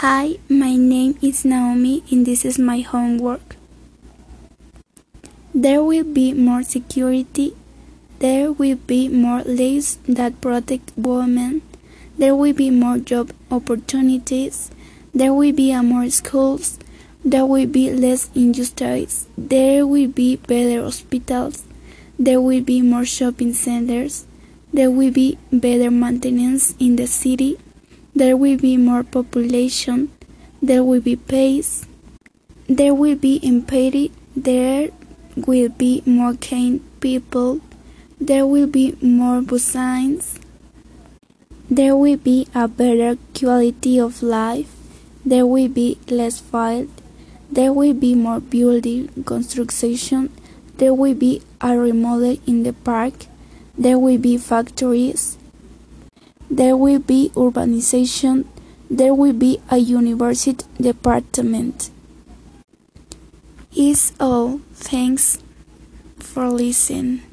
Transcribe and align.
Hi, 0.00 0.38
my 0.48 0.76
name 0.76 1.18
is 1.20 1.44
Naomi 1.44 2.04
and 2.08 2.24
this 2.24 2.44
is 2.44 2.56
my 2.56 2.82
homework. 2.82 3.56
There 5.52 5.82
will 5.82 6.04
be 6.04 6.32
more 6.32 6.62
security. 6.62 7.56
There 8.20 8.52
will 8.52 8.76
be 8.76 9.08
more 9.08 9.42
laws 9.42 9.98
that 10.06 10.40
protect 10.40 10.92
women. 10.96 11.62
There 12.16 12.36
will 12.36 12.52
be 12.52 12.70
more 12.70 12.98
job 12.98 13.32
opportunities. 13.50 14.70
There 15.12 15.34
will 15.34 15.52
be 15.52 15.74
more 15.82 16.08
schools. 16.10 16.78
There 17.24 17.44
will 17.44 17.66
be 17.66 17.90
less 17.90 18.30
injustice. 18.36 19.26
There 19.36 19.84
will 19.84 20.06
be 20.06 20.36
better 20.36 20.80
hospitals. 20.80 21.64
There 22.16 22.40
will 22.40 22.62
be 22.62 22.82
more 22.82 23.04
shopping 23.04 23.52
centers. 23.52 24.26
There 24.72 24.92
will 24.92 25.10
be 25.10 25.38
better 25.50 25.90
maintenance 25.90 26.76
in 26.78 26.94
the 26.94 27.08
city. 27.08 27.58
There 28.18 28.36
will 28.36 28.58
be 28.58 28.76
more 28.76 29.04
population. 29.04 30.10
There 30.60 30.82
will 30.82 31.00
be 31.00 31.14
peace. 31.14 31.86
There 32.66 32.92
will 32.92 33.14
be 33.14 33.38
empathy. 33.44 34.10
There 34.34 34.90
will 35.36 35.68
be 35.68 36.02
more 36.04 36.34
kind 36.34 36.80
people. 36.98 37.60
There 38.20 38.44
will 38.44 38.66
be 38.66 38.96
more 39.00 39.40
vaccines. 39.40 40.40
There 41.70 41.94
will 41.94 42.16
be 42.16 42.48
a 42.56 42.66
better 42.66 43.16
quality 43.38 44.00
of 44.00 44.20
life. 44.20 44.74
There 45.24 45.46
will 45.46 45.68
be 45.68 45.98
less 46.10 46.40
fight. 46.40 46.88
There 47.48 47.72
will 47.72 47.94
be 47.94 48.16
more 48.16 48.40
building 48.40 49.22
construction. 49.22 50.34
There 50.78 50.92
will 50.92 51.14
be 51.14 51.42
a 51.60 51.78
remodel 51.78 52.38
in 52.48 52.64
the 52.64 52.72
park. 52.72 53.26
There 53.78 53.96
will 53.96 54.18
be 54.18 54.38
factories. 54.38 55.38
There 56.50 56.76
will 56.76 56.98
be 56.98 57.30
urbanization. 57.34 58.46
There 58.90 59.14
will 59.14 59.34
be 59.34 59.60
a 59.70 59.76
university 59.76 60.64
department. 60.80 61.90
Is 63.76 64.12
all. 64.18 64.60
Thanks 64.72 65.38
for 66.18 66.48
listening. 66.48 67.27